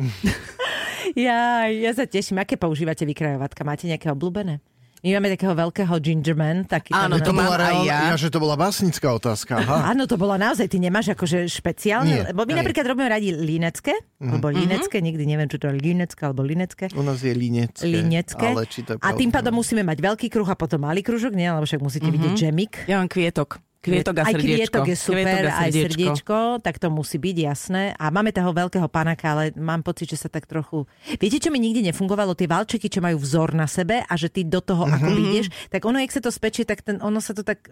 [1.12, 2.40] Ja, ja sa teším.
[2.40, 3.62] Aké používate vykrajovatka?
[3.62, 4.64] Máte nejaké obľúbené?
[5.04, 6.64] My máme takého veľkého gingerman.
[6.64, 8.00] Taký Áno, To bola aj reálna, ja.
[8.08, 8.16] ja.
[8.16, 9.60] že to bola básnická otázka.
[9.60, 9.92] Aha.
[9.92, 12.60] Áno, to bolo naozaj, ty nemáš akože špeciálne, Nie, lebo my nie.
[12.64, 16.88] napríklad robíme radi línecké, alebo línecké, nikdy neviem, čo to je línecké alebo línecké.
[16.96, 17.84] U nás je linecké.
[17.84, 18.48] Línecké.
[18.56, 21.36] Ale či to je A tým pádom musíme mať veľký kruh a potom malý kružok,
[21.36, 21.52] nie?
[21.52, 22.88] Lebo však musíte vidieť džemik.
[22.88, 23.60] Ja mám kvietok.
[23.84, 24.80] Kvietok a aj srdiečko.
[24.80, 27.82] kvietok je super, Kvietok a aj srdiečko, tak to musí byť, jasné.
[28.00, 30.88] A máme toho veľkého panáka, ale mám pocit, že sa tak trochu...
[31.20, 32.32] Viete, čo mi nikdy nefungovalo?
[32.32, 35.84] Tie valčeky, čo majú vzor na sebe a že ty do toho ako ideš, tak
[35.84, 37.68] ono, jak sa to spečie, tak ten, ono sa to tak...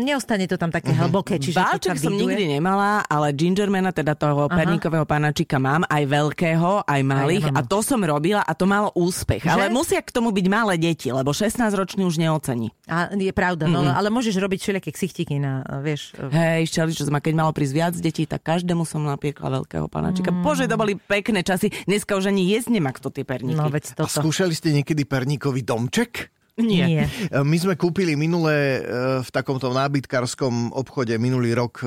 [0.00, 1.36] Neostane to tam také hlboké.
[1.36, 2.32] Čiže sa som viduje.
[2.32, 7.44] nikdy nemala, ale gingermana, teda toho perníkového panáčika mám, aj veľkého, aj malých.
[7.52, 7.60] mám.
[7.60, 9.44] A to som robila a to malo úspech.
[9.44, 9.50] Že?
[9.52, 12.72] Ale musia k tomu byť malé deti, lebo 16-ročný už neocení.
[12.88, 15.49] A je pravda, no, ale môžeš robiť všelijaké ksichtiky na,
[15.84, 16.16] vieš...
[16.16, 20.32] Hej, šťali, čo ma keď malo prísť viac detí, tak každému som napiekla veľkého panáčika.
[20.32, 20.42] Mm.
[20.42, 21.70] Bože, to boli pekné časy.
[21.84, 23.58] Dneska už ani jesť nemá kto tie perníky.
[23.58, 24.22] No veď A toto.
[24.24, 26.32] skúšali ste niekedy perníkový domček?
[26.58, 26.84] Nie.
[26.86, 27.04] Nie.
[27.30, 28.80] E, My sme kúpili minulé e,
[29.22, 31.86] v takomto nábytkárskom obchode minulý rok e,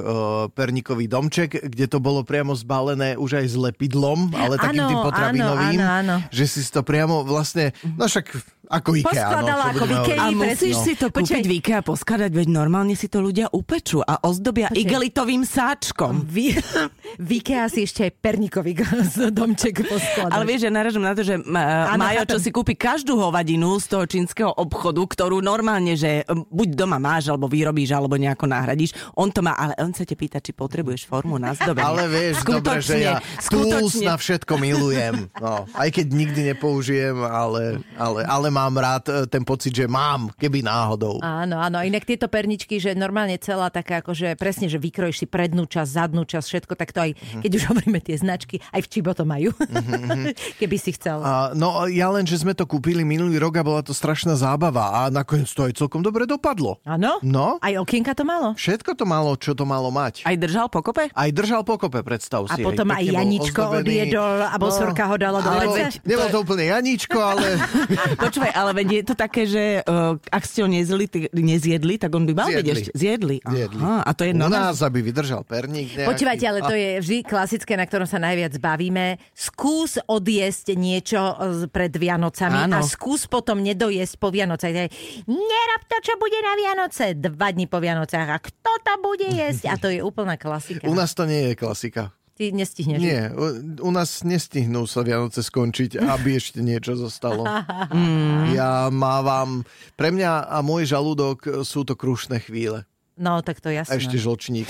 [0.53, 4.99] perníkový domček, kde to bolo priamo zbalené už aj s lepidlom, ale takým Áno, tým
[5.03, 6.31] potravinovým, áno, áno, áno.
[6.31, 8.31] že si to priamo vlastne, no však
[8.73, 9.27] ako IKEA.
[9.27, 10.19] Poskladala no, ako v hovoriť.
[10.23, 11.19] A musíš si to Počkaj.
[11.19, 14.81] kúpiť v IKEA a poskladať, veď normálne si to ľudia upečú a ozdobia Počkaj.
[14.81, 16.23] igelitovým sáčkom.
[16.23, 16.57] Vy,
[17.19, 18.71] v IKEA si ešte aj perníkový
[19.37, 20.31] domček poskladaš.
[20.31, 24.05] Ale vieš, ja naražam na to, že Majo, čo si kúpi každú hovadinu z toho
[24.07, 29.41] čínskeho obchodu, ktorú normálne, že buď doma máš, alebo vyrobíš, alebo nejako nahradíš, on to
[29.41, 31.85] má, ale on sa te pýta, či potrebuješ formu na zdobenie.
[31.85, 33.17] Ale vieš, dobre, že ja
[33.49, 35.27] tools na všetko milujem.
[35.37, 40.31] No, aj keď nikdy nepoužijem, ale, ale, ale mám rád e, ten pocit, že mám,
[40.37, 41.19] keby náhodou.
[41.21, 41.81] Áno, áno.
[41.83, 46.23] Inak tieto perničky, že normálne celá taká, akože presne, že vykrojíš si prednú časť, zadnú
[46.23, 47.11] časť, všetko, tak to aj,
[47.41, 49.51] keď už hovoríme tie značky, aj v Čibo to majú.
[50.61, 51.19] Keby si chcel.
[51.21, 54.85] A, no ja len, že sme to kúpili minulý rok a bola to strašná zábava
[54.93, 56.83] a nakoniec to aj celkom dobre dopadlo.
[56.83, 57.17] Áno?
[57.21, 58.51] No, Aj okienka to malo?
[58.53, 60.21] všetko to malo, čo to malo mať.
[60.21, 61.07] Aj držal pokope?
[61.07, 62.61] Aj držal pokope, predstav A si.
[62.61, 63.79] potom hej, aj bol Janičko ozdobený.
[63.81, 65.79] odviedol a bosorka ho dala do ale vece.
[65.79, 67.45] veď- Nebol to úplne Janíčko, ale
[68.23, 72.11] Počúvaj, ale veď je to také, že uh, ak ste ho nezjedli, ty, nezjedli, tak
[72.11, 72.73] on by mal byť Zjedli.
[72.73, 72.91] ešte.
[72.93, 73.37] Zjedli.
[73.39, 73.79] Zjedli.
[73.79, 74.59] Aha, a to je u normálne.
[74.65, 76.09] nás, aby vydržal perník nejaký.
[76.09, 79.05] Počúvajte, ale to je vždy klasické, na ktorom sa najviac bavíme.
[79.31, 81.21] Skús odjesť niečo
[81.53, 82.75] z- pred Vianocami Áno.
[82.75, 84.73] a skús potom nedojesť po Vianocach.
[85.29, 87.13] Nerob to, čo bude na Vianoce.
[87.13, 88.27] Dva dní po Vianocách.
[88.33, 89.69] A kto to bude jesť?
[89.69, 90.89] A to je úplná klasika.
[90.89, 92.09] U nás to nie je klasika.
[92.33, 92.97] Ty nestihneš.
[92.97, 97.45] Nie, u, u nás nestihnú sa Vianoce skončiť, aby ešte niečo zostalo.
[98.57, 99.61] Ja mávam...
[99.93, 102.89] Pre mňa a môj žalúdok sú to krušné chvíle.
[103.17, 104.01] No, tak to A jasné.
[104.01, 104.65] ešte žlčník.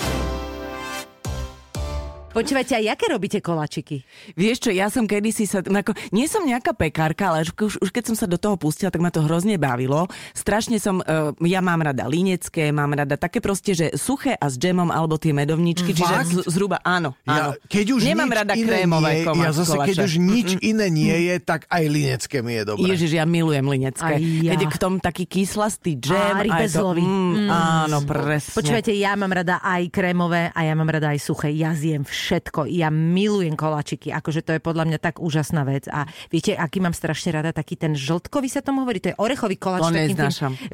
[2.34, 4.02] Počúvajte, a jaké robíte kolačiky?
[4.34, 8.10] Vieš čo, ja som kedysi sa, ako, nie som nejaká pekárka, ale už, už keď
[8.10, 10.10] som sa do toho pustila, tak ma to hrozne bavilo.
[10.34, 14.58] Strašne som, uh, ja mám rada línecké, mám rada také proste, že suché a s
[14.58, 16.26] džemom alebo tie medovničky, čiže Fakt?
[16.26, 17.54] z, zhruba áno, áno.
[17.54, 20.06] Ja, keď už Nemám nič rada krémové nie, koma- Ja zase, keď koláče.
[20.10, 22.86] už nič iné nie je, tak aj linecké mi je dobré.
[22.90, 24.10] Ježiš, ja milujem linecké.
[24.10, 24.50] Aj ja.
[24.50, 26.18] Keď je k tomu taký kyslastý džem.
[26.18, 27.02] Á, a je to, rybezlový.
[27.06, 27.46] mm,
[27.86, 28.58] áno, presne.
[28.58, 31.54] Počúvajte, ja mám rada aj krémové a ja mám rada aj suché.
[31.54, 32.23] Ja zjem všetko.
[32.70, 34.08] Ja milujem kolačiky.
[34.14, 35.84] Akože to je podľa mňa tak úžasná vec.
[35.92, 37.52] A viete, aký mám strašne rada?
[37.52, 39.02] Taký ten žltkový sa tomu hovorí.
[39.04, 39.84] To je orechový koláč.
[39.84, 40.52] To takým tým- neznášam.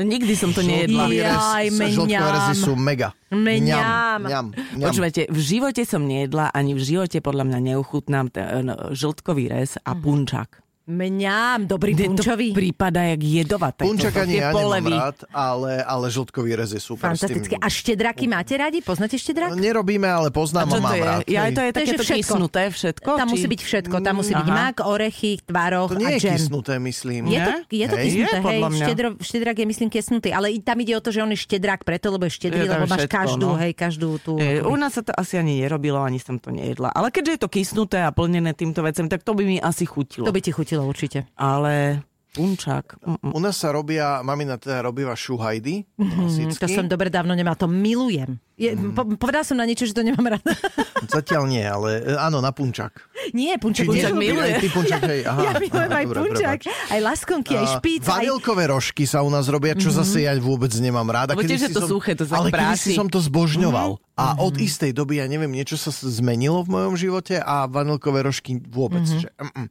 [0.00, 1.12] Nikdy som to nejedla.
[1.12, 3.12] Jaj, Žltkové sú mega.
[3.28, 4.24] Mňam.
[4.24, 4.86] Mňam, mňam.
[4.90, 9.92] Počúvajte, v živote som nejedla, ani v živote podľa mňa neuchutnám ten žltkový rez a
[9.92, 10.62] punčak.
[10.90, 12.48] Mňam, dobrý Mne to punčový.
[12.50, 13.86] prípada jak jedovaté.
[13.86, 14.92] Nie, tie ja nemám polevy.
[14.92, 17.06] rád, ale, ale žltkový rez je super.
[17.08, 17.54] Fantastické.
[17.54, 18.82] A štedraky máte radi?
[18.82, 19.54] Poznáte štedrak?
[19.54, 21.00] Nerobíme, ale A poznám a to mám je?
[21.00, 21.20] rád.
[21.24, 22.18] Ja, to je To je, takéto všetko.
[22.18, 23.10] kysnuté všetko?
[23.12, 23.94] Tam či- musí byť všetko.
[24.00, 26.34] Tam musí byť mak, orechy, tvaroch To a nie je džem.
[26.34, 27.22] kysnuté, myslím.
[27.24, 28.04] Je to, je to Hej.
[28.04, 28.60] kysnuté, Je, hej.
[28.80, 30.28] Štedro, štedrak je, myslím, kysnutý.
[30.30, 32.70] Ale i tam ide o to, že on je štedrak preto, lebo je štedrý, Je
[32.70, 33.56] lebo máš všetko, každú, no.
[33.56, 34.32] hej, každú tú...
[34.36, 36.90] E, U nás sa to asi ani nerobilo, ani som to nejedla.
[36.90, 40.24] Ale keďže je to kysnuté a plnené týmto vecem, tak to by mi asi chutilo.
[40.24, 41.26] To by ti chutilo určite.
[41.36, 42.86] Ale punčák.
[42.96, 43.30] mm.
[43.30, 45.84] U nás sa robia, mamina teda robíva šuhajdy.
[45.94, 46.56] Klasicky.
[46.56, 48.38] to som dobre dávno nemal, to milujem.
[48.54, 48.92] Je, Mm.
[48.92, 50.52] po, povedal som na niečo, že to nemám rada.
[51.10, 53.08] Zatiaľ nie, ale e, áno, na punčak.
[53.32, 53.88] Nie, punčak.
[53.88, 53.98] nie?
[53.98, 54.46] Punčak nie, miluje.
[54.46, 55.40] Aj ty punčak, hej, aha.
[55.46, 56.92] Ja milujem aha, aj punčak, prepáč.
[56.92, 58.10] aj laskonky, aj A špíc, aj...
[58.12, 61.32] Vanilkové rožky sa u nás robia, čo zase ja vôbec nemám rád.
[61.32, 62.92] A Lebo tiež je to suché, to sa Ale práši.
[62.92, 63.96] kedysi som to zbožňoval.
[64.14, 68.60] A od istej doby, ja neviem, niečo sa zmenilo v mojom živote a vanilkové rožky
[68.60, 69.02] vôbec.
[69.02, 69.68] Že, mm, mm.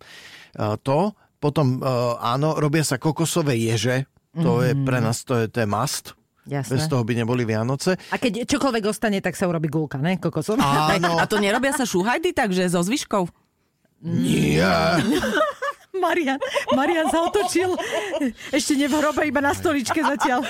[0.81, 4.05] To, potom uh, áno, robia sa kokosové ježe.
[4.35, 6.13] To je pre nás, to je, to je must.
[6.45, 6.75] Jasné.
[6.75, 7.93] Bez toho by neboli Vianoce.
[8.09, 10.17] A keď čokoľvek ostane, tak sa urobí gulka, ne?
[10.17, 10.93] Kokosová.
[10.93, 13.25] Áno, A to nerobia sa šuhajdy takže so zvyškou?
[14.01, 14.57] nie.
[15.99, 16.39] Marian,
[16.71, 17.75] Marian sa otočil.
[18.49, 20.47] Ešte ne v hrobe, iba na stoličke zatiaľ.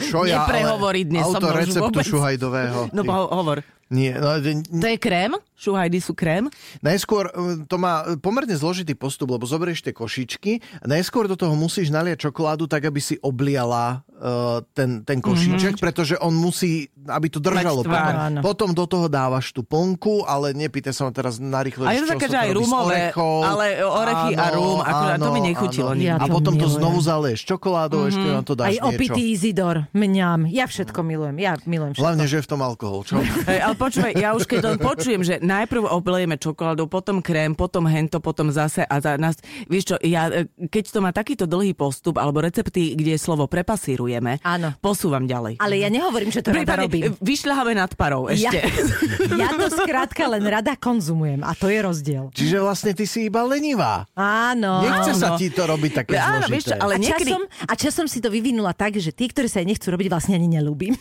[0.00, 2.06] Čo ja, neprehovoriť dnes so autor mnou už receptu vôbec.
[2.08, 2.78] šuhajdového.
[2.96, 3.60] No ho- hovor.
[3.90, 4.38] Nie, no,
[4.80, 5.34] To je krém?
[5.58, 6.46] Šuhajdy sú krém?
[6.80, 11.92] Najskôr e, to má pomerne zložitý postup, lebo zoberieš tie košičky najskôr do toho musíš
[11.92, 15.84] naliať čokoládu tak, aby si obliala uh, ten, ten košíček, mm-hmm.
[15.84, 17.84] pretože on musí, aby to držalo.
[17.84, 17.92] Tvár.
[17.92, 18.40] Potom, Áno.
[18.40, 22.14] potom do toho dávaš tú plnku, ale nepýtaj sa ma teraz narýchlo, A je to
[22.16, 23.36] také, že aj rumové, orechov.
[23.44, 26.08] ale orechy a rum, akurát to mi nechutilo nikdy.
[26.08, 26.78] Ja a to potom to milujem.
[26.80, 28.12] znovu zaleješ čokoládou, mm-hmm.
[28.16, 28.88] ešte na to dáš Aj niečo.
[28.96, 30.40] opitý Izidor, mňam.
[30.48, 32.04] Ja všetko milujem, ja milujem všetko.
[32.06, 33.20] Hlavne, že je v tom alkohol, čo?
[33.80, 38.52] Počúvaj, ja už keď len počujem, že najprv oblejeme čokoládou, potom krém, potom hento, potom
[38.52, 42.44] zase a za nás, vieš čo, ja, e, keď to má takýto dlhý postup, alebo
[42.44, 44.76] recepty, kde slovo prepasírujeme, Áno.
[44.84, 45.56] posúvam ďalej.
[45.64, 47.02] Ale ja nehovorím, že to rada Prípadne, robím.
[47.08, 48.58] e, vyšľaháme nad parou Ja, ešte.
[49.40, 52.24] ja to skrátka len rada konzumujem a to je rozdiel.
[52.36, 54.04] Čiže vlastne ty si iba lenivá.
[54.12, 54.84] Áno.
[54.84, 55.40] Nechce sa áno.
[55.40, 56.52] ti to robiť také Áno, zložité.
[56.52, 57.30] vieš čo, ale a, niekedy...
[57.32, 60.36] časom, a časom si to vyvinula tak, že tí, ktorí sa aj nechcú robiť, vlastne
[60.36, 60.92] ani nelúbim.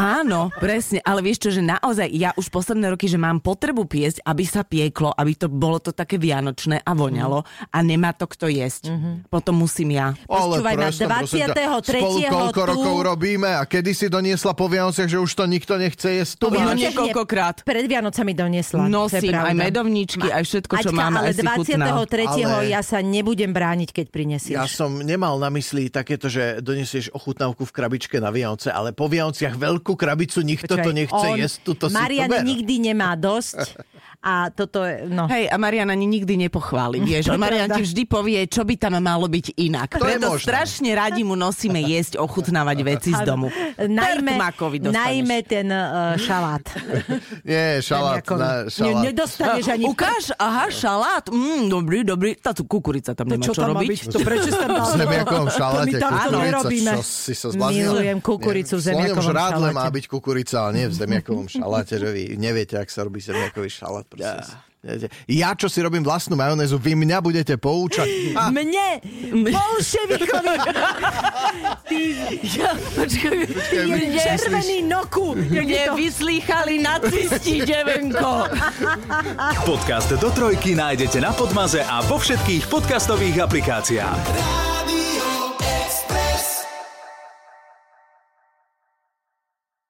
[0.00, 4.22] Áno, presne, ale vieš čo, že naozaj ja už posledné roky, že mám potrebu piesť,
[4.22, 8.46] aby sa pieklo, aby to bolo to také vianočné a voňalo a nemá to kto
[8.46, 8.94] jesť.
[9.26, 10.14] Potom musím ja.
[10.24, 12.00] Počúvaj, na presne, prosím ťa, 23.
[12.00, 15.74] Spolu koľko tu- rokov robíme a kedy si doniesla po Vianociach, že už to nikto
[15.74, 16.32] nechce jesť.
[16.36, 17.64] Tu No, niekoľkokrát.
[17.64, 18.78] Pred Vianocami doniesla.
[18.78, 21.88] to Nosím aj medovničky, aj všetko, čo Aťka, máme, ale aj si chutnám.
[22.04, 22.44] 23.
[22.44, 24.54] Ale- ja sa nebudem brániť, keď prinesieš.
[24.54, 29.08] Ja som nemal na mysli takéto, že donesieš ochutnávku v krabičke na Vianoce, ale po
[29.08, 31.58] Vianociach veľkú krabicu nikto to Počúvaj, nechce on- jesť.
[31.70, 33.58] Si Marian nikdy nemá dosť
[34.22, 35.24] a toto je, no.
[35.26, 37.26] Hej, a Marian ani nikdy nepochváli, vieš.
[37.26, 39.88] To je Marian ti vždy povie, čo by tam malo byť inak.
[39.92, 40.44] To je Preto možné.
[40.44, 43.48] strašne radi mu nosíme jesť, ochutnávať veci z domu.
[43.78, 44.36] Najmä,
[44.86, 46.60] najmä ten uh, šalát.
[47.48, 48.20] Nie, šalát.
[48.26, 49.02] Na, Ne, šalát.
[49.02, 49.84] nedostaneš ani...
[49.86, 52.30] Ukáž, aha, šalát, mm, dobrý, dobrý.
[52.34, 53.88] Tá tu kukurica tam To nemá čo čo tam robiť.
[53.88, 54.00] byť?
[54.06, 54.84] To prečo sa tam dal?
[54.86, 55.96] V zemiakovom To šaláte.
[55.96, 56.92] takto kukurica.
[56.92, 57.88] Čo si sa zbláznil?
[57.88, 59.78] Milujem kukuricu v zemiakovom žrádle šaláte.
[59.78, 63.70] má byť kukurica, ale nie v zemiakovom šaláte, že vy neviete, ak sa robí zemiakový
[63.70, 64.06] šalát.
[65.28, 68.32] Ja, čo si robím vlastnú majonézu, vy mňa budete poučať.
[68.32, 69.04] A, Mne,
[69.44, 70.56] bolševikovi,
[71.92, 72.00] ty,
[72.56, 75.36] Ja, počkaj, ty my- červený noku.
[75.36, 78.48] je nevyslýchali nacisti, devenko.
[79.68, 84.79] Podcast do trojky nájdete na Podmaze a vo všetkých podcastových aplikáciách.